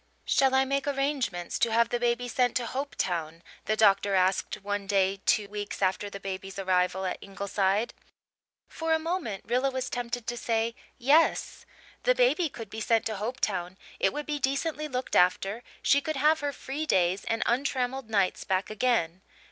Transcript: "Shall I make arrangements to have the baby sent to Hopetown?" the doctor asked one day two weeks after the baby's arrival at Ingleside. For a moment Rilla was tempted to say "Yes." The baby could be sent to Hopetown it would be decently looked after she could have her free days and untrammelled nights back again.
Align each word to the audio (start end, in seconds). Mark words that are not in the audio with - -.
"Shall 0.25 0.55
I 0.55 0.65
make 0.65 0.87
arrangements 0.87 1.59
to 1.59 1.71
have 1.71 1.89
the 1.89 1.99
baby 1.99 2.27
sent 2.27 2.55
to 2.55 2.65
Hopetown?" 2.65 3.43
the 3.65 3.75
doctor 3.75 4.15
asked 4.15 4.55
one 4.63 4.87
day 4.87 5.21
two 5.27 5.47
weeks 5.47 5.79
after 5.79 6.09
the 6.09 6.19
baby's 6.19 6.57
arrival 6.57 7.05
at 7.05 7.19
Ingleside. 7.21 7.93
For 8.67 8.93
a 8.93 8.97
moment 8.97 9.45
Rilla 9.45 9.69
was 9.69 9.91
tempted 9.91 10.25
to 10.25 10.35
say 10.37 10.73
"Yes." 10.97 11.67
The 12.01 12.15
baby 12.15 12.49
could 12.49 12.71
be 12.71 12.81
sent 12.81 13.05
to 13.05 13.17
Hopetown 13.17 13.77
it 13.99 14.11
would 14.11 14.25
be 14.25 14.39
decently 14.39 14.87
looked 14.87 15.15
after 15.15 15.61
she 15.83 16.01
could 16.01 16.15
have 16.15 16.39
her 16.39 16.51
free 16.51 16.87
days 16.87 17.23
and 17.25 17.43
untrammelled 17.45 18.09
nights 18.09 18.43
back 18.43 18.71
again. 18.71 19.21